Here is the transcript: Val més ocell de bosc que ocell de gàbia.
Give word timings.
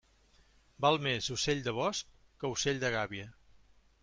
Val 0.85 0.97
més 1.07 1.27
ocell 1.35 1.61
de 1.67 1.75
bosc 1.83 2.11
que 2.41 2.53
ocell 2.59 2.83
de 2.87 2.93
gàbia. 2.97 3.31